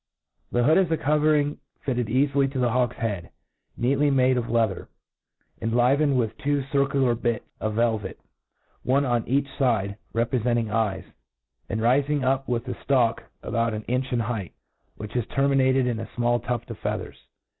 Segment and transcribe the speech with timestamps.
[0.51, 3.29] The Hood is a covering fitted eafily to the hawk's head j
[3.77, 4.89] neatly made of leather
[5.59, 8.19] j enliven ^fd with two circular bits of velvet,
[8.81, 9.97] one on each fide.
[10.11, 11.05] fide, rcprdchting eyes}
[11.69, 14.53] and rifirig up with a ftalk about an inch in'height^
[14.97, 17.27] which terminated in afirlall tuft of feathers.